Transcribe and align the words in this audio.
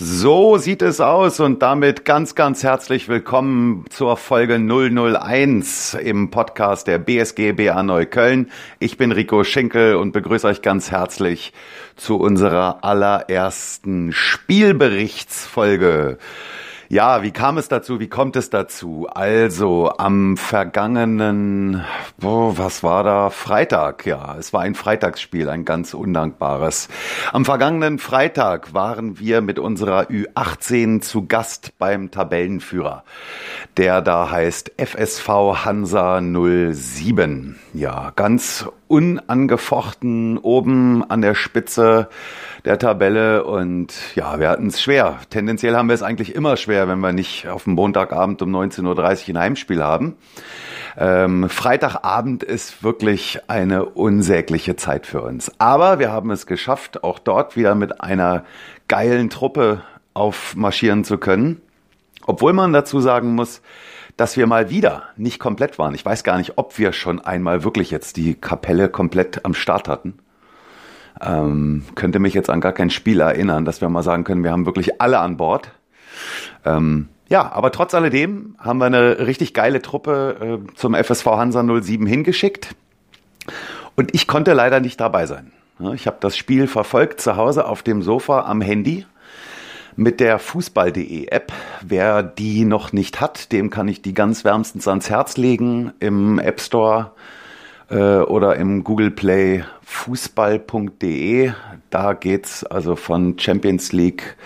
So 0.00 0.58
sieht 0.58 0.82
es 0.82 1.00
aus 1.00 1.40
und 1.40 1.60
damit 1.60 2.04
ganz, 2.04 2.36
ganz 2.36 2.62
herzlich 2.62 3.08
willkommen 3.08 3.84
zur 3.90 4.16
Folge 4.16 4.60
001 4.60 5.94
im 5.94 6.30
Podcast 6.30 6.86
der 6.86 6.98
BSG 6.98 7.50
BA 7.50 7.82
Neukölln. 7.82 8.48
Ich 8.78 8.96
bin 8.96 9.10
Rico 9.10 9.42
Schinkel 9.42 9.96
und 9.96 10.12
begrüße 10.12 10.46
euch 10.46 10.62
ganz 10.62 10.92
herzlich 10.92 11.52
zu 11.96 12.14
unserer 12.14 12.84
allerersten 12.84 14.12
Spielberichtsfolge. 14.12 16.18
Ja, 16.90 17.22
wie 17.22 17.32
kam 17.32 17.58
es 17.58 17.68
dazu? 17.68 18.00
Wie 18.00 18.08
kommt 18.08 18.34
es 18.34 18.48
dazu? 18.48 19.06
Also 19.12 19.92
am 19.98 20.38
vergangenen, 20.38 21.84
oh, 22.22 22.54
was 22.56 22.82
war 22.82 23.04
da? 23.04 23.28
Freitag, 23.28 24.06
ja. 24.06 24.36
Es 24.38 24.54
war 24.54 24.62
ein 24.62 24.74
Freitagsspiel, 24.74 25.50
ein 25.50 25.66
ganz 25.66 25.92
undankbares. 25.92 26.88
Am 27.30 27.44
vergangenen 27.44 27.98
Freitag 27.98 28.72
waren 28.72 29.18
wir 29.18 29.42
mit 29.42 29.58
unserer 29.58 30.04
Ü18 30.04 31.02
zu 31.02 31.26
Gast 31.26 31.76
beim 31.76 32.10
Tabellenführer, 32.10 33.04
der 33.76 34.00
da 34.00 34.30
heißt 34.30 34.72
FSV 34.78 35.28
Hansa 35.66 36.22
07. 36.22 37.58
Ja, 37.74 38.12
ganz 38.16 38.66
unangefochten 38.88 40.38
oben 40.38 41.08
an 41.08 41.20
der 41.20 41.34
Spitze 41.34 42.08
der 42.64 42.78
Tabelle 42.78 43.44
und 43.44 43.94
ja, 44.14 44.40
wir 44.40 44.48
hatten 44.48 44.66
es 44.66 44.82
schwer. 44.82 45.20
Tendenziell 45.30 45.76
haben 45.76 45.88
wir 45.88 45.94
es 45.94 46.02
eigentlich 46.02 46.34
immer 46.34 46.56
schwer, 46.56 46.88
wenn 46.88 47.00
wir 47.00 47.12
nicht 47.12 47.46
auf 47.48 47.64
dem 47.64 47.74
Montagabend 47.74 48.42
um 48.42 48.54
19.30 48.54 48.84
Uhr 48.84 49.28
ein 49.28 49.38
Heimspiel 49.38 49.82
haben. 49.82 50.16
Ähm, 50.96 51.48
Freitagabend 51.48 52.42
ist 52.42 52.82
wirklich 52.82 53.40
eine 53.46 53.84
unsägliche 53.84 54.74
Zeit 54.74 55.06
für 55.06 55.22
uns. 55.22 55.52
Aber 55.58 55.98
wir 55.98 56.10
haben 56.10 56.30
es 56.30 56.46
geschafft, 56.46 57.04
auch 57.04 57.18
dort 57.18 57.56
wieder 57.56 57.74
mit 57.74 58.00
einer 58.00 58.44
geilen 58.88 59.30
Truppe 59.30 59.82
aufmarschieren 60.14 61.04
zu 61.04 61.18
können. 61.18 61.60
Obwohl 62.26 62.52
man 62.52 62.72
dazu 62.72 63.00
sagen 63.00 63.34
muss, 63.34 63.62
dass 64.18 64.36
wir 64.36 64.48
mal 64.48 64.68
wieder 64.68 65.04
nicht 65.16 65.38
komplett 65.38 65.78
waren. 65.78 65.94
Ich 65.94 66.04
weiß 66.04 66.24
gar 66.24 66.38
nicht, 66.38 66.54
ob 66.56 66.76
wir 66.76 66.92
schon 66.92 67.20
einmal 67.20 67.62
wirklich 67.62 67.90
jetzt 67.92 68.16
die 68.16 68.34
Kapelle 68.34 68.88
komplett 68.88 69.44
am 69.44 69.54
Start 69.54 69.88
hatten. 69.88 70.18
Ähm, 71.20 71.84
könnte 71.94 72.18
mich 72.18 72.34
jetzt 72.34 72.50
an 72.50 72.60
gar 72.60 72.72
kein 72.72 72.90
Spiel 72.90 73.20
erinnern, 73.20 73.64
dass 73.64 73.80
wir 73.80 73.88
mal 73.88 74.02
sagen 74.02 74.24
können, 74.24 74.42
wir 74.42 74.50
haben 74.50 74.66
wirklich 74.66 75.00
alle 75.00 75.20
an 75.20 75.36
Bord. 75.36 75.70
Ähm, 76.64 77.08
ja, 77.28 77.52
aber 77.52 77.70
trotz 77.70 77.94
alledem 77.94 78.56
haben 78.58 78.78
wir 78.78 78.86
eine 78.86 79.26
richtig 79.26 79.54
geile 79.54 79.80
Truppe 79.82 80.60
äh, 80.66 80.74
zum 80.74 80.94
FSV 80.96 81.26
Hansa 81.26 81.62
07 81.62 82.04
hingeschickt. 82.04 82.74
Und 83.94 84.14
ich 84.16 84.26
konnte 84.26 84.52
leider 84.52 84.80
nicht 84.80 84.98
dabei 85.00 85.26
sein. 85.26 85.52
Ich 85.94 86.08
habe 86.08 86.16
das 86.18 86.36
Spiel 86.36 86.66
verfolgt 86.66 87.20
zu 87.20 87.36
Hause 87.36 87.66
auf 87.66 87.84
dem 87.84 88.02
Sofa 88.02 88.46
am 88.46 88.60
Handy 88.60 89.06
mit 89.98 90.20
der 90.20 90.38
Fußball.de 90.38 91.26
App. 91.26 91.52
Wer 91.82 92.22
die 92.22 92.64
noch 92.64 92.92
nicht 92.92 93.20
hat, 93.20 93.50
dem 93.50 93.68
kann 93.68 93.88
ich 93.88 94.00
die 94.00 94.14
ganz 94.14 94.44
wärmstens 94.44 94.86
ans 94.86 95.10
Herz 95.10 95.36
legen 95.36 95.92
im 95.98 96.38
App 96.38 96.60
Store 96.60 97.10
äh, 97.90 98.18
oder 98.20 98.54
im 98.56 98.84
Google 98.84 99.10
Play 99.10 99.64
fußball.de. 99.82 101.50
Da 101.90 102.12
geht's 102.12 102.62
also 102.62 102.94
von 102.94 103.40
Champions 103.40 103.92
League, 103.92 104.36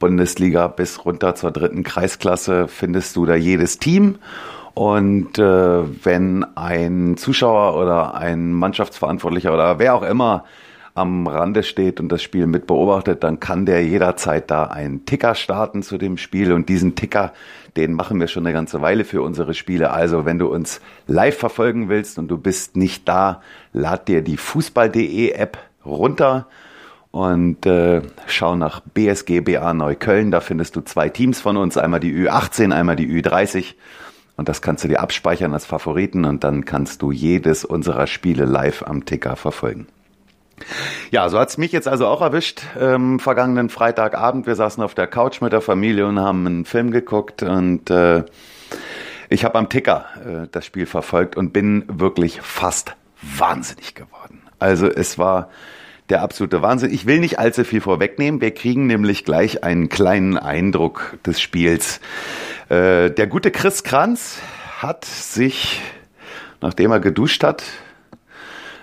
Bundesliga 0.00 0.66
bis 0.66 1.04
runter 1.04 1.36
zur 1.36 1.52
dritten 1.52 1.84
Kreisklasse 1.84 2.66
findest 2.66 3.14
du 3.14 3.26
da 3.26 3.36
jedes 3.36 3.78
Team. 3.78 4.18
Und 4.74 5.38
äh, 5.38 6.04
wenn 6.04 6.44
ein 6.56 7.16
Zuschauer 7.16 7.80
oder 7.80 8.16
ein 8.16 8.52
Mannschaftsverantwortlicher 8.52 9.54
oder 9.54 9.78
wer 9.78 9.94
auch 9.94 10.02
immer 10.02 10.44
am 10.96 11.26
Rande 11.26 11.62
steht 11.62 12.00
und 12.00 12.10
das 12.10 12.22
Spiel 12.22 12.46
mit 12.46 12.66
beobachtet, 12.66 13.22
dann 13.22 13.38
kann 13.38 13.66
der 13.66 13.84
jederzeit 13.84 14.50
da 14.50 14.64
einen 14.64 15.04
Ticker 15.04 15.34
starten 15.34 15.82
zu 15.82 15.98
dem 15.98 16.16
Spiel 16.16 16.52
und 16.52 16.68
diesen 16.68 16.94
Ticker, 16.94 17.32
den 17.76 17.92
machen 17.92 18.18
wir 18.18 18.28
schon 18.28 18.46
eine 18.46 18.54
ganze 18.54 18.80
Weile 18.80 19.04
für 19.04 19.22
unsere 19.22 19.52
Spiele. 19.52 19.90
Also 19.90 20.24
wenn 20.24 20.38
du 20.38 20.48
uns 20.48 20.80
live 21.06 21.36
verfolgen 21.36 21.88
willst 21.88 22.18
und 22.18 22.28
du 22.28 22.38
bist 22.38 22.76
nicht 22.76 23.06
da, 23.06 23.42
lad 23.72 24.08
dir 24.08 24.22
die 24.22 24.38
Fußball.de 24.38 25.32
App 25.32 25.58
runter 25.84 26.46
und 27.10 27.66
äh, 27.66 28.02
schau 28.26 28.56
nach 28.56 28.80
BSGBA 28.80 29.74
Neukölln. 29.74 30.30
Da 30.30 30.40
findest 30.40 30.76
du 30.76 30.80
zwei 30.80 31.10
Teams 31.10 31.40
von 31.40 31.56
uns, 31.56 31.76
einmal 31.76 32.00
die 32.00 32.14
Ü18, 32.14 32.72
einmal 32.72 32.96
die 32.96 33.06
Ü30. 33.06 33.74
Und 34.36 34.48
das 34.48 34.62
kannst 34.62 34.84
du 34.84 34.88
dir 34.88 35.00
abspeichern 35.00 35.52
als 35.52 35.66
Favoriten 35.66 36.24
und 36.24 36.44
dann 36.44 36.64
kannst 36.64 37.02
du 37.02 37.12
jedes 37.12 37.64
unserer 37.64 38.06
Spiele 38.06 38.44
live 38.44 38.82
am 38.82 39.04
Ticker 39.04 39.36
verfolgen. 39.36 39.86
Ja, 41.10 41.28
so 41.28 41.38
hat's 41.38 41.58
mich 41.58 41.72
jetzt 41.72 41.88
also 41.88 42.06
auch 42.06 42.20
erwischt. 42.20 42.62
Ähm, 42.78 43.20
vergangenen 43.20 43.68
Freitagabend, 43.68 44.46
wir 44.46 44.54
saßen 44.54 44.82
auf 44.82 44.94
der 44.94 45.06
Couch 45.06 45.40
mit 45.40 45.52
der 45.52 45.60
Familie 45.60 46.06
und 46.06 46.18
haben 46.18 46.46
einen 46.46 46.64
Film 46.64 46.90
geguckt 46.90 47.42
und 47.42 47.90
äh, 47.90 48.24
ich 49.28 49.44
habe 49.44 49.58
am 49.58 49.68
Ticker 49.68 50.06
äh, 50.24 50.48
das 50.50 50.64
Spiel 50.64 50.86
verfolgt 50.86 51.36
und 51.36 51.52
bin 51.52 51.84
wirklich 51.88 52.40
fast 52.40 52.96
wahnsinnig 53.22 53.94
geworden. 53.94 54.42
Also 54.58 54.88
es 54.88 55.18
war 55.18 55.50
der 56.08 56.22
absolute 56.22 56.62
Wahnsinn. 56.62 56.92
Ich 56.92 57.06
will 57.06 57.18
nicht 57.18 57.38
allzu 57.38 57.64
viel 57.64 57.80
vorwegnehmen. 57.80 58.40
Wir 58.40 58.52
kriegen 58.52 58.86
nämlich 58.86 59.24
gleich 59.24 59.64
einen 59.64 59.88
kleinen 59.88 60.38
Eindruck 60.38 61.18
des 61.26 61.40
Spiels. 61.40 62.00
Äh, 62.68 63.10
der 63.10 63.26
gute 63.26 63.50
Chris 63.50 63.82
Kranz 63.82 64.38
hat 64.78 65.04
sich, 65.04 65.80
nachdem 66.60 66.92
er 66.92 67.00
geduscht 67.00 67.42
hat, 67.42 67.64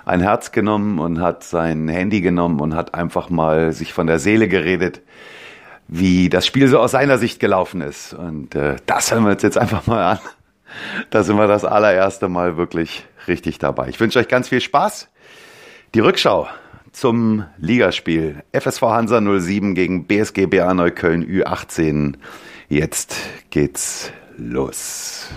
ein 0.06 0.22
Herz 0.22 0.52
genommen 0.52 1.00
und 1.00 1.22
hat 1.22 1.44
sein 1.44 1.88
Handy 1.88 2.22
genommen 2.22 2.59
und 2.59 2.75
hat 2.75 2.94
einfach 2.94 3.30
mal 3.30 3.72
sich 3.72 3.94
von 3.94 4.08
der 4.08 4.19
Seele 4.19 4.47
geredet, 4.47 5.02
wie 5.88 6.30
das 6.30 6.46
Spiel 6.46 6.68
so 6.68 6.80
aus 6.80 6.91
seiner 6.91 7.18
Sicht 7.18 7.40
gelaufen 7.40 7.81
ist. 7.81 8.13
Und 8.13 8.56
äh, 8.56 8.75
das 8.86 9.12
hören 9.12 9.25
wir 9.25 9.31
uns 9.31 9.44
jetzt 9.44 9.58
einfach 9.58 9.88
mal 9.88 10.13
an. 10.13 10.19
Da 11.12 11.24
sind 11.24 11.38
wir 11.38 11.47
das 11.47 11.66
allererste 11.66 12.30
Mal 12.30 12.58
wirklich 12.58 13.06
richtig 13.28 13.59
dabei. 13.59 13.90
Ich 13.90 14.00
wünsche 14.00 14.19
euch 14.19 14.28
ganz 14.28 14.50
viel 14.50 14.62
Spaß. 14.62 15.08
Die 15.94 16.00
Rückschau 16.00 16.47
zum 16.92 17.46
Ligaspiel 17.58 18.44
FSV 18.52 18.81
Hansa 18.81 19.22
07 19.22 19.75
gegen 19.75 20.08
BSG 20.08 20.47
BA 20.47 20.74
Neukölln 20.74 21.25
Ü18. 21.25 22.16
Jetzt 22.69 23.18
geht's 23.50 24.12
los. 24.38 25.30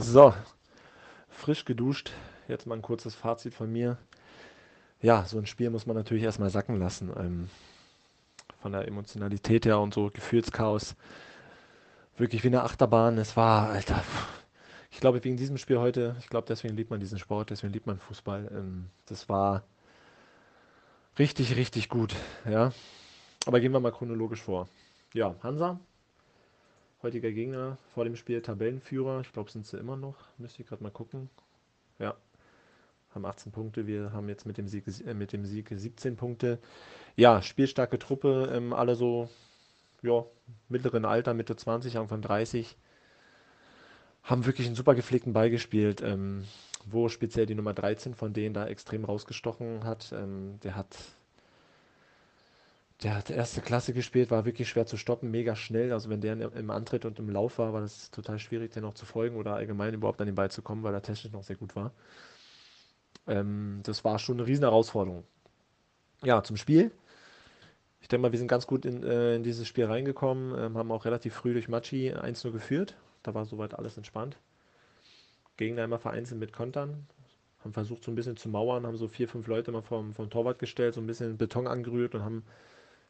So, 0.00 0.32
frisch 1.28 1.64
geduscht. 1.64 2.12
Jetzt 2.46 2.68
mal 2.68 2.76
ein 2.76 2.82
kurzes 2.82 3.16
Fazit 3.16 3.52
von 3.52 3.72
mir. 3.72 3.98
Ja, 5.02 5.24
so 5.24 5.38
ein 5.38 5.46
Spiel 5.46 5.70
muss 5.70 5.86
man 5.86 5.96
natürlich 5.96 6.22
erstmal 6.22 6.50
sacken 6.50 6.78
lassen. 6.78 7.10
Ähm, 7.18 7.50
von 8.62 8.70
der 8.70 8.86
Emotionalität 8.86 9.66
her 9.66 9.80
und 9.80 9.92
so 9.92 10.08
Gefühlschaos. 10.14 10.94
Wirklich 12.16 12.44
wie 12.44 12.46
eine 12.46 12.62
Achterbahn. 12.62 13.18
Es 13.18 13.36
war, 13.36 13.70
Alter, 13.70 14.04
ich 14.92 15.00
glaube 15.00 15.24
wegen 15.24 15.36
diesem 15.36 15.58
Spiel 15.58 15.78
heute, 15.78 16.14
ich 16.20 16.28
glaube 16.28 16.46
deswegen 16.46 16.76
liebt 16.76 16.90
man 16.90 17.00
diesen 17.00 17.18
Sport, 17.18 17.50
deswegen 17.50 17.72
liebt 17.72 17.88
man 17.88 17.98
Fußball. 17.98 18.52
Ähm, 18.52 18.90
das 19.06 19.28
war 19.28 19.64
richtig, 21.18 21.56
richtig 21.56 21.88
gut. 21.88 22.14
Ja, 22.48 22.70
aber 23.46 23.58
gehen 23.58 23.72
wir 23.72 23.80
mal 23.80 23.90
chronologisch 23.90 24.42
vor. 24.42 24.68
Ja, 25.12 25.34
Hansa 25.42 25.80
Heutiger 27.02 27.30
Gegner 27.30 27.78
vor 27.94 28.04
dem 28.04 28.16
Spiel 28.16 28.42
Tabellenführer. 28.42 29.20
Ich 29.20 29.32
glaube, 29.32 29.50
sind 29.50 29.66
sie 29.66 29.78
immer 29.78 29.96
noch. 29.96 30.16
Müsste 30.36 30.62
ich 30.62 30.68
gerade 30.68 30.82
mal 30.82 30.90
gucken. 30.90 31.30
Ja, 31.98 32.16
haben 33.14 33.24
18 33.24 33.52
Punkte. 33.52 33.86
Wir 33.86 34.12
haben 34.12 34.28
jetzt 34.28 34.46
mit 34.46 34.58
dem 34.58 34.68
Sieg, 34.68 34.84
äh, 35.06 35.14
mit 35.14 35.32
dem 35.32 35.44
Sieg 35.44 35.68
17 35.70 36.16
Punkte. 36.16 36.58
Ja, 37.16 37.42
spielstarke 37.42 37.98
Truppe. 37.98 38.50
Ähm, 38.52 38.72
alle 38.72 38.96
so 38.96 39.28
ja, 40.02 40.24
mittleren 40.68 41.04
Alter, 41.04 41.34
Mitte 41.34 41.56
20, 41.56 41.98
Anfang 41.98 42.20
30. 42.20 42.76
Haben 44.22 44.46
wirklich 44.46 44.66
einen 44.66 44.76
super 44.76 44.94
gepflegten 44.94 45.32
Ball 45.32 45.50
gespielt. 45.50 46.02
Ähm, 46.02 46.44
wo 46.90 47.08
speziell 47.08 47.46
die 47.46 47.54
Nummer 47.54 47.74
13 47.74 48.14
von 48.14 48.32
denen 48.32 48.54
da 48.54 48.66
extrem 48.66 49.04
rausgestochen 49.04 49.84
hat. 49.84 50.12
Ähm, 50.12 50.58
der 50.62 50.74
hat 50.74 50.96
der 53.02 53.14
hat 53.14 53.30
erste 53.30 53.60
Klasse 53.60 53.92
gespielt, 53.92 54.30
war 54.30 54.44
wirklich 54.44 54.68
schwer 54.68 54.86
zu 54.86 54.96
stoppen, 54.96 55.30
mega 55.30 55.54
schnell. 55.54 55.92
Also 55.92 56.10
wenn 56.10 56.20
der 56.20 56.52
im 56.52 56.70
Antritt 56.70 57.04
und 57.04 57.18
im 57.20 57.30
Lauf 57.30 57.58
war, 57.58 57.72
war 57.72 57.80
das 57.80 58.10
total 58.10 58.38
schwierig, 58.40 58.72
den 58.72 58.82
noch 58.82 58.94
zu 58.94 59.06
folgen 59.06 59.36
oder 59.36 59.54
allgemein 59.54 59.94
überhaupt 59.94 60.20
an 60.20 60.26
den 60.26 60.34
Ball 60.34 60.50
zu 60.50 60.62
kommen, 60.62 60.82
weil 60.82 60.94
er 60.94 61.02
technisch 61.02 61.32
noch 61.32 61.44
sehr 61.44 61.56
gut 61.56 61.76
war. 61.76 61.92
Ähm, 63.28 63.80
das 63.84 64.04
war 64.04 64.18
schon 64.18 64.38
eine 64.38 64.48
riesen 64.48 64.64
Herausforderung. 64.64 65.24
Ja, 66.24 66.42
zum 66.42 66.56
Spiel. 66.56 66.90
Ich 68.00 68.08
denke 68.08 68.22
mal, 68.22 68.32
wir 68.32 68.38
sind 68.38 68.48
ganz 68.48 68.66
gut 68.66 68.84
in, 68.84 69.04
äh, 69.04 69.36
in 69.36 69.44
dieses 69.44 69.68
Spiel 69.68 69.84
reingekommen, 69.84 70.58
ähm, 70.58 70.76
haben 70.76 70.90
auch 70.90 71.04
relativ 71.04 71.34
früh 71.34 71.52
durch 71.52 71.68
Machi 71.68 72.12
1-0 72.12 72.50
geführt. 72.50 72.96
Da 73.22 73.34
war 73.34 73.44
soweit 73.44 73.74
alles 73.74 73.96
entspannt. 73.96 74.38
Gegner 75.56 75.84
immer 75.84 75.98
vereinzelt 75.98 76.40
mit 76.40 76.52
Kontern. 76.52 77.06
Haben 77.60 77.72
versucht, 77.72 78.02
so 78.04 78.10
ein 78.10 78.14
bisschen 78.14 78.36
zu 78.36 78.48
mauern, 78.48 78.86
haben 78.86 78.96
so 78.96 79.08
vier, 79.08 79.28
fünf 79.28 79.46
Leute 79.46 79.70
mal 79.72 79.82
vom, 79.82 80.14
vom 80.14 80.30
Torwart 80.30 80.58
gestellt, 80.58 80.94
so 80.94 81.00
ein 81.00 81.06
bisschen 81.06 81.36
Beton 81.36 81.66
angerührt 81.66 82.14
und 82.14 82.24
haben 82.24 82.44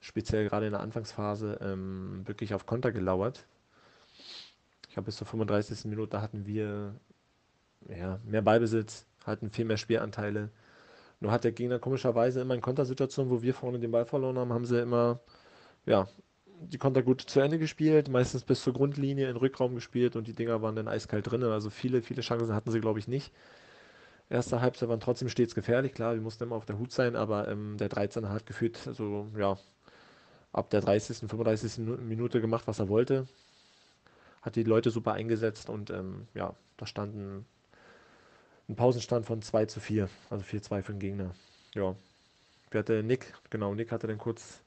speziell 0.00 0.48
gerade 0.48 0.66
in 0.66 0.72
der 0.72 0.80
Anfangsphase 0.80 1.58
ähm, 1.62 2.26
wirklich 2.26 2.54
auf 2.54 2.66
Konter 2.66 2.92
gelauert. 2.92 3.46
Ich 4.88 4.94
glaube, 4.94 5.06
bis 5.06 5.16
zur 5.16 5.26
35. 5.26 5.84
Minute 5.86 6.20
hatten 6.20 6.46
wir 6.46 6.94
ja, 7.88 8.20
mehr 8.24 8.42
Ballbesitz, 8.42 9.06
hatten 9.24 9.50
viel 9.50 9.64
mehr 9.64 9.76
Spielanteile, 9.76 10.50
Nur 11.20 11.32
hat 11.32 11.44
der 11.44 11.52
Gegner 11.52 11.78
komischerweise 11.80 12.40
immer 12.42 12.54
in 12.54 12.60
Kontersituationen, 12.62 13.32
wo 13.32 13.42
wir 13.42 13.54
vorne 13.54 13.80
den 13.80 13.90
Ball 13.92 14.06
verloren 14.06 14.38
haben, 14.38 14.52
haben 14.52 14.66
sie 14.66 14.80
immer, 14.80 15.20
ja, 15.86 16.08
die 16.60 16.78
Konter 16.78 17.02
gut 17.02 17.22
zu 17.22 17.40
Ende 17.40 17.58
gespielt, 17.58 18.08
meistens 18.08 18.44
bis 18.44 18.62
zur 18.62 18.74
Grundlinie 18.74 19.30
in 19.30 19.36
Rückraum 19.36 19.74
gespielt 19.76 20.16
und 20.16 20.28
die 20.28 20.34
Dinger 20.34 20.62
waren 20.62 20.76
dann 20.76 20.88
eiskalt 20.88 21.30
drin. 21.30 21.44
Also 21.44 21.70
viele, 21.70 22.02
viele 22.02 22.22
Chancen 22.22 22.54
hatten 22.54 22.70
sie, 22.72 22.80
glaube 22.80 22.98
ich, 23.00 23.08
nicht. 23.08 23.32
Erste 24.30 24.60
Halbzeit 24.60 24.88
waren 24.88 25.00
trotzdem 25.00 25.28
stets 25.28 25.54
gefährlich, 25.54 25.92
klar, 25.94 26.14
wir 26.14 26.22
mussten 26.22 26.44
immer 26.44 26.56
auf 26.56 26.66
der 26.66 26.78
Hut 26.78 26.92
sein, 26.92 27.16
aber 27.16 27.48
ähm, 27.48 27.76
der 27.78 27.90
13er 27.90 28.28
hat 28.30 28.46
gefühlt, 28.46 28.86
also 28.86 29.28
ja, 29.38 29.58
ab 30.52 30.70
der 30.70 30.80
30., 30.80 31.28
35. 31.28 31.78
Minute 32.00 32.40
gemacht, 32.40 32.66
was 32.66 32.78
er 32.78 32.88
wollte. 32.88 33.26
Hat 34.42 34.56
die 34.56 34.62
Leute 34.64 34.90
super 34.90 35.12
eingesetzt 35.12 35.68
und 35.68 35.90
ähm, 35.90 36.26
ja, 36.34 36.54
da 36.76 36.86
standen 36.86 37.44
ein 38.68 38.76
Pausenstand 38.76 39.26
von 39.26 39.42
2 39.42 39.66
zu 39.66 39.80
4, 39.80 40.08
also 40.30 40.44
4-2 40.44 40.82
für 40.82 40.92
den 40.92 41.00
Gegner. 41.00 41.34
Ja. 41.74 41.94
Wir 42.70 42.80
hatte 42.80 43.02
Nick, 43.02 43.32
genau, 43.50 43.74
Nick 43.74 43.92
hatte 43.92 44.06
dann 44.06 44.18
kurz, 44.18 44.60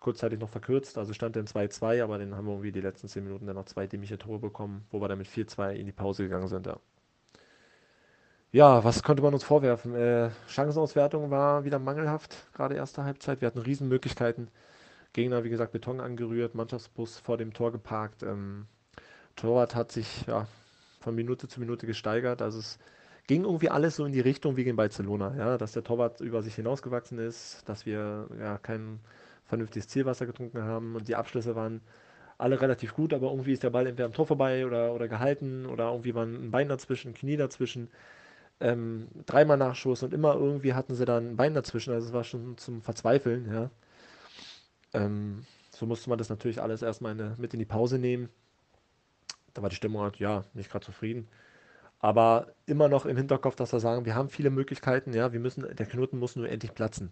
kurzzeitig 0.00 0.40
noch 0.40 0.48
verkürzt, 0.48 0.96
also 0.96 1.12
stand 1.12 1.36
dann 1.36 1.46
2-2, 1.46 2.02
aber 2.02 2.18
dann 2.18 2.34
haben 2.34 2.46
wir 2.46 2.52
irgendwie 2.52 2.72
die 2.72 2.80
letzten 2.80 3.08
10 3.08 3.24
Minuten 3.24 3.46
dann 3.46 3.56
noch 3.56 3.66
zwei 3.66 3.86
dämliche 3.86 4.16
Tore 4.16 4.38
bekommen, 4.38 4.86
wo 4.90 5.00
wir 5.00 5.08
dann 5.08 5.18
mit 5.18 5.28
4-2 5.28 5.74
in 5.74 5.86
die 5.86 5.92
Pause 5.92 6.22
gegangen 6.24 6.48
sind, 6.48 6.66
ja. 6.66 6.78
Ja, 8.52 8.84
was 8.84 9.02
konnte 9.02 9.22
man 9.22 9.34
uns 9.34 9.44
vorwerfen? 9.44 9.94
Äh, 9.94 10.30
Chancenauswertung 10.48 11.30
war 11.30 11.64
wieder 11.64 11.78
mangelhaft, 11.78 12.34
gerade 12.54 12.74
erste 12.74 13.04
Halbzeit. 13.04 13.42
Wir 13.42 13.48
hatten 13.48 13.58
Riesenmöglichkeiten. 13.58 14.48
Gegner, 15.16 15.44
wie 15.44 15.48
gesagt, 15.50 15.72
Beton 15.72 15.98
angerührt, 16.00 16.54
Mannschaftsbus 16.54 17.18
vor 17.18 17.38
dem 17.38 17.54
Tor 17.54 17.72
geparkt. 17.72 18.22
Ähm, 18.22 18.66
Torwart 19.34 19.74
hat 19.74 19.90
sich 19.90 20.26
ja, 20.26 20.46
von 21.00 21.14
Minute 21.14 21.48
zu 21.48 21.58
Minute 21.58 21.86
gesteigert. 21.86 22.42
Also 22.42 22.58
es 22.58 22.78
ging 23.26 23.44
irgendwie 23.44 23.70
alles 23.70 23.96
so 23.96 24.04
in 24.04 24.12
die 24.12 24.20
Richtung 24.20 24.56
wie 24.56 24.64
gegen 24.64 24.76
Barcelona, 24.76 25.34
ja, 25.36 25.58
dass 25.58 25.72
der 25.72 25.84
Torwart 25.84 26.20
über 26.20 26.42
sich 26.42 26.54
hinausgewachsen 26.54 27.18
ist, 27.18 27.62
dass 27.66 27.86
wir 27.86 28.28
ja 28.38 28.58
kein 28.58 29.00
vernünftiges 29.46 29.88
Zielwasser 29.88 30.26
getrunken 30.26 30.62
haben 30.62 30.94
und 30.94 31.08
die 31.08 31.16
Abschlüsse 31.16 31.56
waren 31.56 31.80
alle 32.38 32.60
relativ 32.60 32.94
gut, 32.94 33.14
aber 33.14 33.30
irgendwie 33.30 33.52
ist 33.52 33.62
der 33.62 33.70
Ball 33.70 33.86
entweder 33.86 34.06
am 34.06 34.12
Tor 34.12 34.26
vorbei 34.26 34.66
oder, 34.66 34.92
oder 34.92 35.08
gehalten 35.08 35.64
oder 35.64 35.90
irgendwie 35.92 36.14
war 36.14 36.24
ein 36.24 36.50
Bein 36.50 36.68
dazwischen, 36.68 37.12
ein 37.12 37.14
Knie 37.14 37.38
dazwischen. 37.38 37.88
Ähm, 38.60 39.08
dreimal 39.26 39.56
Nachschuss 39.56 40.02
und 40.02 40.12
immer 40.14 40.34
irgendwie 40.34 40.74
hatten 40.74 40.94
sie 40.94 41.04
dann 41.06 41.32
ein 41.32 41.36
Bein 41.36 41.54
dazwischen, 41.54 41.92
also 41.94 42.08
es 42.08 42.12
war 42.12 42.24
schon 42.24 42.58
zum 42.58 42.82
Verzweifeln, 42.82 43.50
ja. 43.52 43.70
Ähm, 44.96 45.44
so 45.70 45.86
musste 45.86 46.08
man 46.08 46.18
das 46.18 46.28
natürlich 46.28 46.60
alles 46.60 46.82
erstmal 46.82 47.18
in, 47.18 47.34
mit 47.38 47.52
in 47.52 47.58
die 47.58 47.66
Pause 47.66 47.98
nehmen. 47.98 48.28
Da 49.54 49.62
war 49.62 49.68
die 49.68 49.76
Stimmung 49.76 50.02
halt, 50.02 50.18
ja, 50.18 50.44
nicht 50.54 50.70
gerade 50.70 50.84
zufrieden 50.84 51.28
aber 51.98 52.48
immer 52.66 52.88
noch 52.88 53.06
im 53.06 53.16
Hinterkopf, 53.16 53.56
dass 53.56 53.72
wir 53.72 53.80
sagen, 53.80 54.04
wir 54.04 54.14
haben 54.14 54.28
viele 54.28 54.50
Möglichkeiten, 54.50 55.12
ja, 55.12 55.32
wir 55.32 55.40
müssen, 55.40 55.64
der 55.74 55.86
Knoten 55.86 56.18
muss 56.18 56.36
nur 56.36 56.48
endlich 56.48 56.74
platzen. 56.74 57.10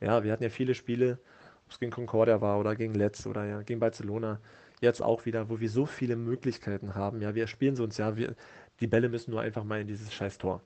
Ja, 0.00 0.24
wir 0.24 0.32
hatten 0.32 0.42
ja 0.42 0.48
viele 0.48 0.74
Spiele, 0.74 1.18
ob 1.66 1.72
es 1.72 1.78
gegen 1.78 1.92
Concordia 1.92 2.40
war 2.40 2.58
oder 2.58 2.74
gegen 2.76 2.94
Letz 2.94 3.26
oder 3.26 3.44
ja, 3.44 3.62
gegen 3.62 3.80
Barcelona, 3.80 4.40
jetzt 4.80 5.02
auch 5.02 5.26
wieder, 5.26 5.50
wo 5.50 5.60
wir 5.60 5.68
so 5.68 5.84
viele 5.84 6.16
Möglichkeiten 6.16 6.94
haben. 6.94 7.20
Ja, 7.20 7.34
wir 7.34 7.46
spielen 7.46 7.76
sie 7.76 7.82
uns 7.82 7.98
ja, 7.98 8.16
wir, 8.16 8.34
die 8.80 8.86
Bälle 8.86 9.08
müssen 9.08 9.30
nur 9.32 9.40
einfach 9.40 9.64
mal 9.64 9.80
in 9.80 9.86
dieses 9.86 10.12
scheiß 10.12 10.38
Tor. 10.38 10.62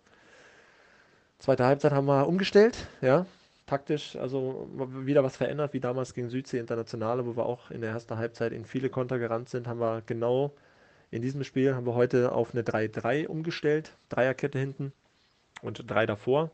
Zweite 1.39 1.65
Halbzeit 1.65 1.93
haben 1.93 2.07
wir 2.07 2.29
umgestellt, 2.29 2.87
ja, 3.01 3.27
taktisch, 3.67 4.17
also 4.17 4.69
wieder 4.89 5.25
was 5.25 5.37
verändert, 5.37 5.73
wie 5.73 5.81
damals 5.81 6.15
gegen 6.15 6.29
Südsee 6.29 6.59
Internationale, 6.59 7.27
wo 7.27 7.37
wir 7.37 7.47
auch 7.47 7.71
in 7.71 7.81
der 7.81 7.91
ersten 7.91 8.17
Halbzeit 8.17 8.53
in 8.53 8.65
viele 8.65 8.91
Konter 8.91 9.19
gerannt 9.19 9.49
sind, 9.49 9.67
haben 9.67 9.81
wir 9.81 10.03
genau 10.07 10.53
in 11.15 11.23
diesem 11.23 11.45
Spiel 11.45 11.77
haben 11.77 11.87
wir 11.87 11.95
heute 11.95 12.33
auf 12.33 12.55
eine 12.55 12.63
3-3 12.63 13.29
umgestellt, 13.29 13.93
Dreierkette 14.09 14.59
hinten 14.59 14.93
und 15.63 15.89
drei 15.89 16.07
davor. 16.07 16.51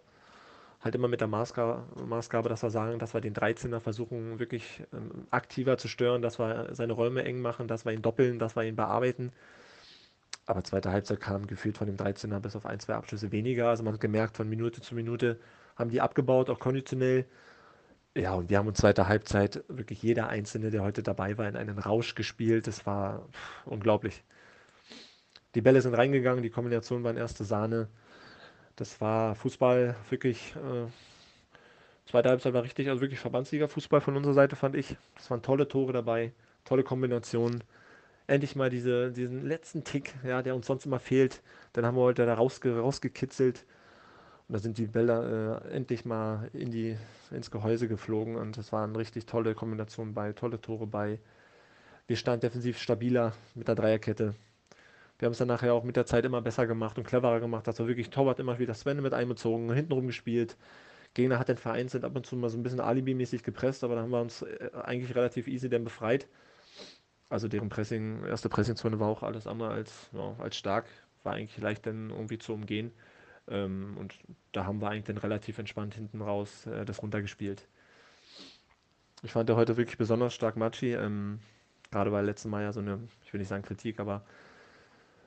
Halt 0.83 0.95
immer 0.95 1.09
mit 1.09 1.23
der 1.23 1.29
Maßgabe, 1.29 1.83
Maßgabe, 2.07 2.51
dass 2.51 2.63
wir 2.63 2.69
sagen, 2.69 2.99
dass 2.99 3.15
wir 3.15 3.23
den 3.23 3.35
13er 3.35 3.81
versuchen, 3.81 4.39
wirklich 4.39 4.83
ähm, 4.93 5.27
aktiver 5.31 5.79
zu 5.79 5.89
stören, 5.89 6.21
dass 6.21 6.39
wir 6.39 6.69
seine 6.73 6.93
Räume 6.93 7.25
eng 7.25 7.41
machen, 7.41 7.69
dass 7.69 7.87
wir 7.87 7.93
ihn 7.93 8.03
doppeln, 8.03 8.39
dass 8.39 8.55
wir 8.55 8.65
ihn 8.65 8.77
bearbeiten. 8.77 9.33
Aber 10.45 10.63
zweite 10.63 10.93
Halbzeit 10.93 11.21
kam 11.21 11.47
gefühlt 11.47 11.79
von 11.79 11.87
dem 11.87 11.97
13er 11.97 12.39
bis 12.41 12.55
auf 12.55 12.67
ein, 12.67 12.81
zwei 12.81 12.97
Abschlüsse 12.97 13.33
weniger. 13.33 13.71
Also 13.71 13.83
man 13.83 13.95
hat 13.95 14.01
gemerkt, 14.03 14.37
von 14.37 14.47
Minute 14.47 14.83
zu 14.83 14.95
Minute 14.95 15.39
haben 15.77 15.91
die 15.91 16.01
abgebaut, 16.01 16.51
auch 16.51 16.59
konditionell. 16.59 17.27
Ja, 18.17 18.35
und 18.35 18.51
wir 18.51 18.59
haben 18.59 18.67
uns 18.67 18.79
zweite 18.79 19.07
Halbzeit 19.09 19.63
wirklich 19.69 20.03
jeder 20.03 20.29
Einzelne, 20.29 20.71
der 20.71 20.83
heute 20.83 21.03
dabei 21.03 21.39
war, 21.39 21.49
in 21.49 21.57
einen 21.57 21.79
Rausch 21.79 22.15
gespielt. 22.15 22.67
Das 22.67 22.85
war 22.87 23.29
unglaublich. 23.65 24.25
Die 25.55 25.61
Bälle 25.61 25.81
sind 25.81 25.95
reingegangen, 25.95 26.43
die 26.43 26.51
Kombination 26.51 27.03
war 27.05 27.11
in 27.11 27.17
erste 27.17 27.45
Sahne. 27.45 27.89
Das 28.77 29.01
war 29.01 29.35
Fußball 29.35 29.97
wirklich. 30.09 30.55
Äh, 30.57 30.91
zweite 32.07 32.29
Halbzeit 32.31 32.53
war 32.55 32.63
richtig, 32.65 32.89
also 32.89 33.01
wirklich 33.01 33.21
Verbandsliga-Fußball 33.21 34.01
von 34.01 34.17
unserer 34.17 34.35
Seite, 34.35 34.57
fand 34.57 34.75
ich. 34.75 34.97
Das 35.17 35.31
waren 35.31 35.43
tolle 35.43 35.69
Tore 35.69 35.93
dabei, 35.93 36.33
tolle 36.65 36.83
Kombinationen. 36.83 37.63
Endlich 38.27 38.57
mal 38.57 38.71
diese, 38.71 39.13
diesen 39.13 39.45
letzten 39.47 39.85
Tick, 39.85 40.15
ja, 40.25 40.43
der 40.43 40.55
uns 40.55 40.67
sonst 40.67 40.87
immer 40.87 41.01
fehlt. 41.01 41.43
Dann 41.73 41.85
haben 41.85 41.97
wir 41.97 42.03
heute 42.03 42.27
da 42.27 42.35
rausge 42.35 42.79
rausgekitzelt. 42.79 43.67
Und 44.51 44.55
da 44.55 44.59
sind 44.59 44.79
die 44.79 44.89
Bälle 44.89 45.63
äh, 45.65 45.77
endlich 45.77 46.05
mal 46.05 46.51
in 46.53 46.73
die, 46.73 46.97
ins 47.31 47.53
Gehäuse 47.53 47.87
geflogen. 47.87 48.35
Und 48.35 48.59
das 48.59 48.73
waren 48.73 48.97
richtig 48.97 49.27
tolle 49.27 49.55
Kombinationen 49.55 50.13
bei, 50.13 50.33
tolle 50.33 50.61
Tore 50.61 50.89
bei. 50.89 51.21
Wir 52.09 52.17
standen 52.17 52.41
defensiv 52.41 52.77
stabiler 52.77 53.33
mit 53.55 53.69
der 53.69 53.77
Dreierkette. 53.77 54.35
Wir 55.21 55.27
haben 55.27 55.33
es 55.33 55.39
dann 55.39 55.47
nachher 55.47 55.73
auch 55.73 55.85
mit 55.85 55.95
der 55.95 56.05
Zeit 56.05 56.25
immer 56.25 56.43
besser 56.43 56.67
gemacht 56.67 56.99
und 56.99 57.07
cleverer 57.07 57.39
gemacht. 57.39 57.69
Das 57.69 57.79
war 57.79 57.87
wirklich 57.87 58.11
Torwart 58.11 58.41
immer 58.41 58.59
wieder 58.59 58.75
Sven 58.75 59.01
mit 59.01 59.15
einbezogen, 59.15 59.73
hintenrum 59.73 60.09
gespielt. 60.09 60.57
Gegner 61.15 61.39
hat 61.39 61.49
den 61.49 61.57
Verein 61.57 61.87
sind 61.87 62.05
ab 62.05 62.17
und 62.17 62.27
zu 62.27 62.35
mal 62.35 62.51
so 62.51 62.59
ein 62.59 62.65
bisschen 62.65 62.81
alibimäßig 62.81 63.45
gepresst, 63.45 63.85
aber 63.85 63.95
da 63.95 64.03
haben 64.03 64.11
wir 64.11 64.21
uns 64.21 64.43
äh, 64.43 64.71
eigentlich 64.83 65.15
relativ 65.15 65.47
easy 65.47 65.69
dann 65.69 65.85
befreit. 65.85 66.27
Also 67.29 67.47
deren 67.47 67.69
Pressing, 67.69 68.25
erste 68.25 68.49
Pressingzone 68.49 68.99
war 68.99 69.07
auch 69.07 69.23
alles 69.23 69.47
andere 69.47 69.71
als, 69.71 70.11
ja, 70.13 70.35
als 70.41 70.57
stark, 70.57 70.87
war 71.23 71.35
eigentlich 71.35 71.57
leicht 71.59 71.87
dann 71.87 72.11
irgendwie 72.11 72.39
zu 72.39 72.53
umgehen. 72.53 72.91
Ähm, 73.49 73.97
und 73.99 74.15
da 74.53 74.65
haben 74.65 74.81
wir 74.81 74.89
eigentlich 74.91 75.05
dann 75.05 75.19
relativ 75.19 75.59
entspannt 75.59 75.95
hinten 75.95 76.23
raus 76.23 76.67
äh, 76.67 76.85
das 76.85 77.03
runtergespielt. 77.03 77.67
Ich 79.23 79.33
fand 79.33 79.49
der 79.49 79.57
heute 79.57 79.77
wirklich 79.77 79.99
besonders 79.99 80.35
stark 80.35 80.57
Machi, 80.57 80.95
ähm, 80.95 81.41
gerade 81.91 82.13
weil 82.13 82.25
letzten 82.25 82.49
Mal 82.51 82.63
ja 82.63 82.73
so 82.73 82.81
eine, 82.81 83.01
ich 83.25 83.33
will 83.33 83.41
nicht 83.41 83.49
sagen 83.49 83.63
Kritik, 83.63 84.01
aber 84.01 84.25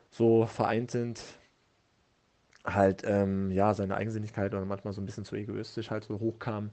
so 0.10 0.46
vereint 0.46 0.92
sind, 0.92 1.24
halt 2.66 3.04
ähm, 3.06 3.52
ja 3.52 3.74
seine 3.74 3.96
Eigensinnigkeit 3.98 4.54
oder 4.54 4.66
manchmal 4.66 4.94
so 4.94 5.02
ein 5.02 5.06
bisschen 5.06 5.26
zu 5.26 5.36
egoistisch 5.36 5.92
halt 5.92 6.06
so 6.06 6.20
hochkam. 6.20 6.72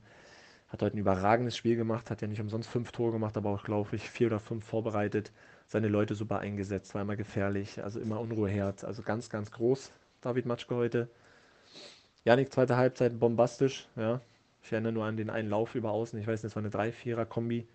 Hat 0.68 0.82
heute 0.82 0.96
ein 0.96 1.00
überragendes 1.00 1.56
Spiel 1.56 1.74
gemacht, 1.76 2.10
hat 2.10 2.22
ja 2.22 2.28
nicht 2.28 2.40
umsonst 2.40 2.68
fünf 2.68 2.92
Tore 2.92 3.12
gemacht, 3.12 3.36
aber 3.36 3.50
auch, 3.50 3.64
glaube 3.64 3.96
ich, 3.96 4.08
vier 4.08 4.28
oder 4.28 4.38
fünf 4.38 4.64
vorbereitet. 4.64 5.32
Seine 5.66 5.88
Leute 5.88 6.14
super 6.14 6.38
eingesetzt, 6.38 6.94
immer 6.94 7.16
gefährlich, 7.16 7.82
also 7.82 7.98
immer 7.98 8.20
Unruheherd, 8.20 8.84
also 8.84 9.02
ganz, 9.02 9.30
ganz 9.30 9.50
groß, 9.50 9.90
David 10.20 10.46
Matschke 10.46 10.76
heute. 10.76 11.08
Janik, 12.24 12.52
zweite 12.52 12.76
Halbzeit 12.76 13.18
bombastisch, 13.18 13.88
ja. 13.96 14.20
Ich 14.62 14.72
erinnere 14.72 14.92
nur 14.92 15.04
an 15.04 15.16
den 15.16 15.30
einen 15.30 15.48
Lauf 15.48 15.74
über 15.74 15.90
außen, 15.90 16.18
ich 16.20 16.26
weiß 16.26 16.42
nicht, 16.42 16.50
es 16.50 16.56
war 16.56 16.62
eine 16.62 16.70
3-4er-Kombi 16.70 17.66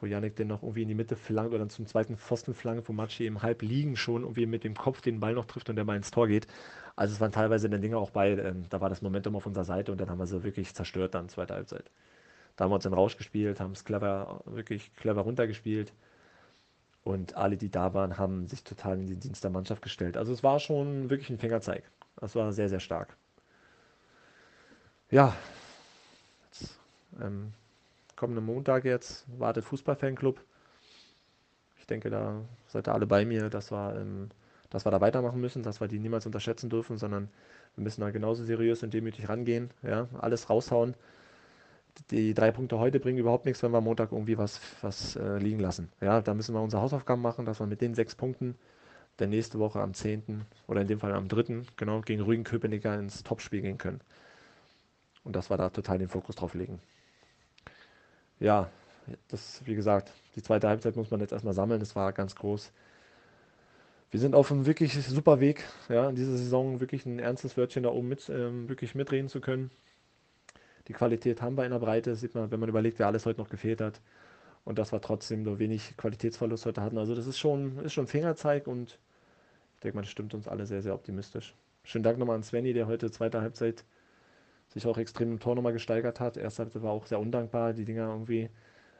wo 0.00 0.06
Yannick 0.06 0.36
den 0.36 0.48
noch 0.48 0.62
irgendwie 0.62 0.82
in 0.82 0.88
die 0.88 0.94
Mitte 0.94 1.16
flankt 1.16 1.50
oder 1.50 1.60
dann 1.60 1.70
zum 1.70 1.86
zweiten 1.86 2.16
Pfosten 2.16 2.54
flankt, 2.54 2.88
wo 2.88 2.92
Matschi 2.92 3.26
im 3.26 3.42
Halb 3.42 3.62
liegen 3.62 3.96
schon 3.96 4.22
irgendwie 4.22 4.46
mit 4.46 4.64
dem 4.64 4.74
Kopf 4.74 5.00
den 5.00 5.20
Ball 5.20 5.34
noch 5.34 5.46
trifft 5.46 5.70
und 5.70 5.76
der 5.76 5.84
Ball 5.84 5.96
ins 5.96 6.10
Tor 6.10 6.28
geht. 6.28 6.46
Also 6.96 7.14
es 7.14 7.20
waren 7.20 7.32
teilweise 7.32 7.70
dann 7.70 7.80
Dinge 7.80 7.96
auch 7.98 8.10
bei, 8.10 8.32
ähm, 8.32 8.64
da 8.70 8.80
war 8.80 8.88
das 8.88 9.02
Momentum 9.02 9.36
auf 9.36 9.46
unserer 9.46 9.64
Seite 9.64 9.92
und 9.92 10.00
dann 10.00 10.10
haben 10.10 10.18
wir 10.18 10.26
sie 10.26 10.42
wirklich 10.44 10.74
zerstört 10.74 11.14
dann, 11.14 11.28
zweite 11.28 11.54
Halbzeit. 11.54 11.90
Da 12.56 12.64
haben 12.64 12.70
wir 12.70 12.76
uns 12.76 12.84
den 12.84 12.94
Rausch 12.94 13.16
gespielt, 13.16 13.60
haben 13.60 13.72
es 13.72 13.84
clever, 13.84 14.42
wirklich 14.46 14.94
clever 14.94 15.22
runtergespielt. 15.22 15.92
Und 17.02 17.36
alle, 17.36 17.56
die 17.56 17.70
da 17.70 17.94
waren, 17.94 18.18
haben 18.18 18.46
sich 18.48 18.64
total 18.64 18.98
in 18.98 19.06
den 19.06 19.20
Dienst 19.20 19.44
der 19.44 19.50
Mannschaft 19.50 19.82
gestellt. 19.82 20.16
Also 20.16 20.32
es 20.32 20.42
war 20.42 20.58
schon 20.60 21.10
wirklich 21.10 21.30
ein 21.30 21.38
Fingerzeig. 21.38 21.84
Das 22.16 22.34
war 22.34 22.52
sehr, 22.52 22.68
sehr 22.68 22.80
stark. 22.80 23.16
Ja, 25.14 25.32
jetzt, 26.50 26.76
ähm, 27.22 27.52
kommenden 28.16 28.44
Montag 28.44 28.84
jetzt 28.84 29.24
wartet 29.38 29.64
Fußballfanclub. 29.64 30.40
Ich 31.78 31.86
denke, 31.86 32.10
da 32.10 32.40
seid 32.66 32.88
ihr 32.88 32.94
alle 32.94 33.06
bei 33.06 33.24
mir, 33.24 33.48
dass 33.48 33.70
wir, 33.70 33.94
ähm, 33.96 34.30
dass 34.70 34.84
wir 34.84 34.90
da 34.90 35.00
weitermachen 35.00 35.40
müssen, 35.40 35.62
dass 35.62 35.80
wir 35.80 35.86
die 35.86 36.00
niemals 36.00 36.26
unterschätzen 36.26 36.68
dürfen, 36.68 36.98
sondern 36.98 37.28
wir 37.76 37.84
müssen 37.84 38.00
da 38.00 38.10
genauso 38.10 38.42
seriös 38.42 38.82
und 38.82 38.92
demütig 38.92 39.28
rangehen, 39.28 39.70
ja, 39.84 40.08
alles 40.18 40.50
raushauen. 40.50 40.96
Die 42.10 42.34
drei 42.34 42.50
Punkte 42.50 42.80
heute 42.80 42.98
bringen 42.98 43.18
überhaupt 43.18 43.44
nichts, 43.44 43.62
wenn 43.62 43.70
wir 43.70 43.78
am 43.78 43.84
Montag 43.84 44.10
irgendwie 44.10 44.36
was, 44.36 44.60
was 44.82 45.14
äh, 45.14 45.38
liegen 45.38 45.60
lassen. 45.60 45.92
Ja, 46.00 46.22
da 46.22 46.34
müssen 46.34 46.56
wir 46.56 46.60
unsere 46.60 46.82
Hausaufgaben 46.82 47.22
machen, 47.22 47.44
dass 47.44 47.60
wir 47.60 47.68
mit 47.68 47.80
den 47.80 47.94
sechs 47.94 48.16
Punkten 48.16 48.56
der 49.20 49.28
nächste 49.28 49.60
Woche 49.60 49.80
am 49.80 49.94
10. 49.94 50.44
oder 50.66 50.80
in 50.80 50.88
dem 50.88 50.98
Fall 50.98 51.12
am 51.12 51.28
3. 51.28 51.62
genau 51.76 52.00
gegen 52.00 52.20
Rügen 52.20 52.42
Köpenicker 52.42 52.98
ins 52.98 53.22
Topspiel 53.22 53.62
gehen 53.62 53.78
können. 53.78 54.00
Und 55.24 55.34
dass 55.34 55.50
wir 55.50 55.56
da 55.56 55.70
total 55.70 55.98
den 55.98 56.08
Fokus 56.08 56.36
drauf 56.36 56.54
legen 56.54 56.80
ja, 58.40 58.70
das, 59.28 59.62
wie 59.64 59.74
gesagt, 59.74 60.12
die 60.36 60.42
zweite 60.42 60.68
Halbzeit 60.68 60.96
muss 60.96 61.10
man 61.10 61.20
jetzt 61.20 61.32
erstmal 61.32 61.54
sammeln. 61.54 61.80
Das 61.80 61.94
war 61.96 62.12
ganz 62.12 62.34
groß. 62.34 62.72
Wir 64.10 64.20
sind 64.20 64.34
auf 64.34 64.52
einem 64.52 64.66
wirklich 64.66 64.94
super 65.06 65.40
Weg, 65.40 65.64
ja, 65.88 66.08
in 66.08 66.14
dieser 66.14 66.36
Saison 66.36 66.80
wirklich 66.80 67.04
ein 67.04 67.18
ernstes 67.18 67.56
Wörtchen 67.56 67.82
da 67.82 67.90
oben 67.90 68.08
mit, 68.08 68.28
ähm, 68.28 68.68
wirklich 68.68 68.94
mitreden 68.94 69.28
zu 69.28 69.40
können. 69.40 69.70
die 70.88 70.92
Qualität 70.92 71.40
haben 71.40 71.56
wir 71.56 71.64
in 71.64 71.70
der 71.72 71.78
Breite, 71.78 72.14
sieht 72.14 72.34
man, 72.34 72.50
wenn 72.50 72.60
man 72.60 72.68
überlegt, 72.68 72.98
wer 72.98 73.06
alles 73.06 73.24
heute 73.24 73.40
noch 73.40 73.48
gefehlt 73.48 73.80
hat. 73.80 74.00
Und 74.64 74.78
dass 74.78 74.92
wir 74.92 75.00
trotzdem 75.00 75.42
nur 75.42 75.58
wenig 75.58 75.96
Qualitätsverlust 75.96 76.66
heute 76.66 76.82
hatten. 76.82 76.98
Also 76.98 77.14
das 77.14 77.26
ist 77.26 77.38
schon, 77.38 77.78
ist 77.78 77.94
schon 77.94 78.06
Fingerzeig 78.06 78.66
und 78.66 78.98
ich 79.74 79.80
denke 79.80 80.00
das 80.00 80.08
stimmt 80.10 80.34
uns 80.34 80.48
alle 80.48 80.66
sehr, 80.66 80.82
sehr 80.82 80.94
optimistisch. 80.94 81.54
Schönen 81.84 82.04
Dank 82.04 82.18
nochmal 82.18 82.36
an 82.36 82.42
Svenny, 82.42 82.72
der 82.72 82.86
heute 82.86 83.10
zweite 83.10 83.40
Halbzeit 83.40 83.84
sich 84.68 84.86
auch 84.86 84.98
extrem 84.98 85.32
im 85.32 85.40
Tor 85.40 85.54
nochmal 85.54 85.72
gesteigert 85.72 86.20
hat. 86.20 86.36
Erste 86.36 86.62
Halbzeit 86.62 86.82
war 86.82 86.92
auch 86.92 87.06
sehr 87.06 87.20
undankbar, 87.20 87.72
die 87.72 87.84
Dinger 87.84 88.08
irgendwie, 88.08 88.50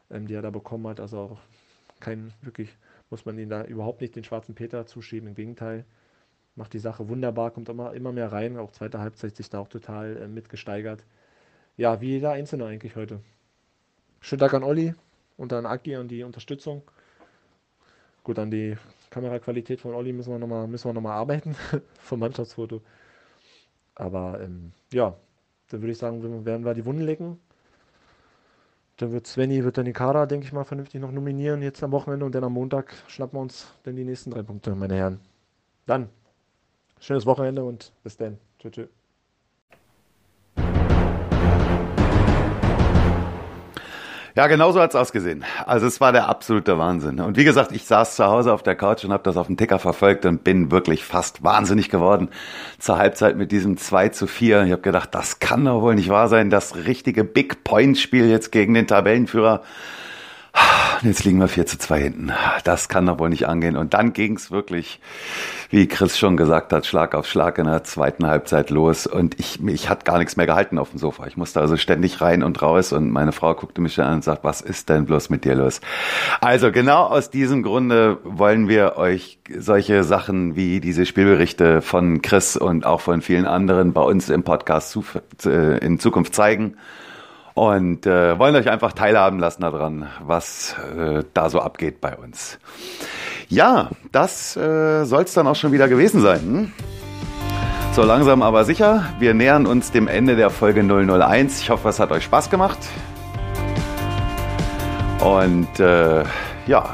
ähm, 0.09 0.27
die 0.27 0.33
er 0.33 0.41
da 0.41 0.49
bekommen 0.49 0.87
hat. 0.87 0.99
Also 0.99 1.19
auch 1.19 1.39
kein, 1.99 2.31
wirklich, 2.41 2.77
muss 3.09 3.25
man 3.25 3.37
ihn 3.37 3.49
da 3.49 3.63
überhaupt 3.63 4.01
nicht 4.01 4.15
den 4.15 4.23
schwarzen 4.23 4.55
Peter 4.55 4.85
zuschieben. 4.85 5.29
Im 5.29 5.35
Gegenteil, 5.35 5.85
macht 6.55 6.73
die 6.73 6.79
Sache 6.79 7.09
wunderbar, 7.09 7.51
kommt 7.51 7.69
immer, 7.69 7.93
immer 7.93 8.11
mehr 8.11 8.31
rein. 8.31 8.57
Auch 8.57 8.71
zweite 8.71 8.99
Halbzeit 8.99 9.35
sich 9.35 9.49
da 9.49 9.59
auch 9.59 9.67
total 9.67 10.17
äh, 10.17 10.27
mitgesteigert. 10.27 11.03
Ja, 11.77 12.01
wie 12.01 12.11
jeder 12.11 12.31
Einzelne 12.31 12.65
eigentlich 12.65 12.95
heute. 12.95 13.19
Schönen 14.21 14.39
Dank 14.39 14.53
an 14.53 14.63
Olli 14.63 14.95
und 15.37 15.51
an 15.53 15.65
Aki 15.65 15.97
und 15.97 16.07
die 16.07 16.23
Unterstützung. 16.23 16.83
Gut, 18.23 18.39
an 18.39 18.49
die 18.49 18.77
Kameraqualität 19.09 19.81
von 19.81 19.93
Olli 19.93 20.13
müssen 20.13 20.31
wir 20.31 20.39
nochmal 20.39 20.67
noch 20.67 21.11
arbeiten 21.11 21.55
vom 21.99 22.19
Mannschaftsfoto. 22.19 22.81
Aber 23.95 24.41
ähm, 24.41 24.71
ja, 24.91 25.15
dann 25.75 25.81
würde 25.81 25.91
ich 25.91 25.97
sagen, 25.97 26.45
werden 26.45 26.63
wir 26.63 26.73
die 26.73 26.85
Wunden 26.85 27.01
lecken. 27.01 27.37
Dann 28.97 29.11
wird 29.11 29.27
Svenny, 29.27 29.61
wird 29.65 29.77
dann 29.77 29.83
die 29.83 29.91
Kader, 29.91 30.25
denke 30.25 30.45
ich 30.45 30.53
mal, 30.53 30.63
vernünftig 30.63 31.01
noch 31.01 31.11
nominieren 31.11 31.61
jetzt 31.61 31.83
am 31.83 31.91
Wochenende 31.91 32.25
und 32.25 32.33
dann 32.33 32.45
am 32.45 32.53
Montag 32.53 32.93
schnappen 33.07 33.37
wir 33.37 33.41
uns 33.41 33.67
dann 33.83 33.97
die 33.97 34.05
nächsten 34.05 34.31
drei 34.31 34.41
Punkte, 34.41 34.73
meine 34.73 34.95
Herren. 34.95 35.19
Dann, 35.85 36.07
schönes 37.01 37.25
Wochenende 37.25 37.65
und 37.65 37.91
bis 38.03 38.15
dann. 38.15 38.37
Tschüss. 38.57 38.71
tschüss. 38.71 39.04
Ja, 44.35 44.47
genau 44.47 44.73
so 44.73 44.81
hat's 44.81 44.95
ausgesehen. 44.95 45.45
Also 45.65 45.87
es 45.87 46.01
war 46.01 46.11
der 46.11 46.27
absolute 46.27 46.77
Wahnsinn. 46.77 47.21
Und 47.21 47.37
wie 47.37 47.45
gesagt, 47.45 47.71
ich 47.71 47.85
saß 47.85 48.17
zu 48.17 48.25
Hause 48.25 48.51
auf 48.51 48.63
der 48.63 48.75
Couch 48.75 49.05
und 49.05 49.13
habe 49.13 49.23
das 49.23 49.37
auf 49.37 49.47
dem 49.47 49.55
Ticker 49.55 49.79
verfolgt 49.79 50.25
und 50.25 50.43
bin 50.43 50.71
wirklich 50.71 51.05
fast 51.05 51.41
wahnsinnig 51.41 51.89
geworden 51.89 52.27
zur 52.77 52.97
Halbzeit 52.97 53.37
mit 53.37 53.53
diesem 53.53 53.77
2 53.77 54.09
zu 54.09 54.27
4. 54.27 54.65
Ich 54.65 54.73
habe 54.73 54.81
gedacht, 54.81 55.15
das 55.15 55.39
kann 55.39 55.63
doch 55.63 55.81
wohl 55.81 55.95
nicht 55.95 56.09
wahr 56.09 56.27
sein. 56.27 56.49
Das 56.49 56.75
richtige 56.75 57.23
Big 57.23 57.63
Point 57.63 57.97
Spiel 57.97 58.29
jetzt 58.29 58.51
gegen 58.51 58.73
den 58.73 58.87
Tabellenführer. 58.87 59.61
Jetzt 61.01 61.23
liegen 61.25 61.39
wir 61.39 61.47
4 61.47 61.65
zu 61.65 61.77
2 61.77 61.99
hinten. 61.99 62.31
Das 62.63 62.87
kann 62.89 63.05
doch 63.05 63.19
wohl 63.19 63.29
nicht 63.29 63.47
angehen. 63.47 63.75
Und 63.75 63.93
dann 63.93 64.13
ging's 64.13 64.51
wirklich, 64.51 64.99
wie 65.69 65.87
Chris 65.87 66.17
schon 66.17 66.37
gesagt 66.37 66.71
hat, 66.71 66.85
Schlag 66.85 67.15
auf 67.15 67.27
Schlag 67.27 67.57
in 67.57 67.65
der 67.65 67.83
zweiten 67.83 68.25
Halbzeit 68.25 68.69
los. 68.69 69.05
Und 69.05 69.39
ich, 69.39 69.63
ich 69.65 69.89
hatte 69.89 70.05
gar 70.05 70.17
nichts 70.17 70.37
mehr 70.37 70.45
gehalten 70.45 70.79
auf 70.79 70.91
dem 70.91 70.99
Sofa. 70.99 71.27
Ich 71.27 71.37
musste 71.37 71.59
also 71.59 71.77
ständig 71.77 72.21
rein 72.21 72.43
und 72.43 72.61
raus. 72.61 72.93
Und 72.93 73.11
meine 73.11 73.33
Frau 73.33 73.53
guckte 73.53 73.81
mich 73.81 73.99
an 73.99 74.15
und 74.15 74.23
sagt, 74.23 74.43
was 74.43 74.61
ist 74.61 74.89
denn 74.89 75.05
bloß 75.05 75.29
mit 75.29 75.45
dir 75.45 75.55
los? 75.55 75.81
Also 76.41 76.71
genau 76.71 77.03
aus 77.03 77.29
diesem 77.29 77.61
Grunde 77.61 78.17
wollen 78.23 78.69
wir 78.69 78.97
euch 78.97 79.39
solche 79.55 80.03
Sachen 80.03 80.55
wie 80.55 80.79
diese 80.79 81.05
Spielberichte 81.05 81.81
von 81.81 82.21
Chris 82.21 82.55
und 82.55 82.85
auch 82.85 83.01
von 83.01 83.21
vielen 83.21 83.45
anderen 83.45 83.93
bei 83.93 84.01
uns 84.01 84.29
im 84.29 84.43
Podcast 84.43 84.97
äh, 85.45 85.77
in 85.79 85.99
Zukunft 85.99 86.33
zeigen 86.33 86.77
und 87.55 88.05
äh, 88.05 88.37
wollen 88.37 88.55
euch 88.55 88.69
einfach 88.69 88.93
teilhaben 88.93 89.39
lassen 89.39 89.61
daran, 89.61 90.07
was 90.21 90.75
äh, 90.95 91.23
da 91.33 91.49
so 91.49 91.61
abgeht 91.61 92.01
bei 92.01 92.15
uns. 92.15 92.59
Ja, 93.47 93.89
das 94.11 94.57
äh, 94.57 95.05
soll 95.05 95.23
es 95.23 95.33
dann 95.33 95.47
auch 95.47 95.55
schon 95.55 95.71
wieder 95.71 95.87
gewesen 95.87 96.21
sein. 96.21 96.39
Hm? 96.41 96.71
So 97.93 98.03
langsam 98.03 98.41
aber 98.41 98.65
sicher. 98.65 99.05
Wir 99.19 99.33
nähern 99.33 99.65
uns 99.65 99.91
dem 99.91 100.09
Ende 100.09 100.35
der 100.35 100.49
Folge 100.49 100.83
001. 100.83 101.61
Ich 101.61 101.69
hoffe, 101.69 101.87
es 101.87 101.99
hat 101.99 102.11
euch 102.11 102.25
Spaß 102.25 102.49
gemacht. 102.49 102.79
Und 105.21 105.79
äh, 105.79 106.23
ja, 106.67 106.89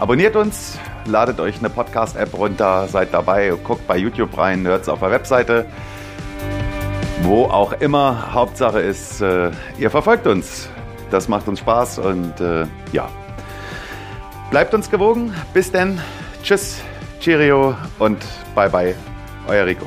abonniert 0.00 0.34
uns, 0.34 0.76
ladet 1.06 1.38
euch 1.38 1.60
eine 1.60 1.70
Podcast-App 1.70 2.36
runter, 2.36 2.88
seid 2.88 3.14
dabei, 3.14 3.52
guckt 3.62 3.86
bei 3.86 3.96
YouTube 3.96 4.36
rein, 4.36 4.66
hört 4.66 4.82
es 4.82 4.88
auf 4.88 4.98
der 4.98 5.12
Webseite 5.12 5.66
wo 7.22 7.44
auch 7.44 7.72
immer. 7.72 8.32
Hauptsache 8.32 8.80
ist, 8.80 9.20
äh, 9.20 9.50
ihr 9.78 9.90
verfolgt 9.90 10.26
uns. 10.26 10.68
Das 11.10 11.28
macht 11.28 11.48
uns 11.48 11.58
Spaß 11.60 11.98
und 11.98 12.40
äh, 12.40 12.66
ja. 12.92 13.08
Bleibt 14.50 14.74
uns 14.74 14.90
gewogen. 14.90 15.34
Bis 15.52 15.70
denn. 15.70 16.00
Tschüss, 16.42 16.80
Cheerio 17.20 17.76
und 17.98 18.18
bye 18.54 18.68
bye. 18.68 18.94
Euer 19.48 19.66
Rico. 19.66 19.86